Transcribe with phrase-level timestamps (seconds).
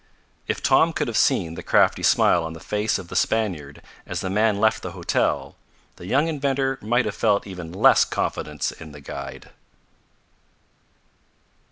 [0.47, 4.21] If Tom could have seen the crafty smile on the face of the Spaniard as
[4.21, 5.55] the man left the hotel,
[5.97, 9.51] the young inventor might have felt even less confidence in the guide.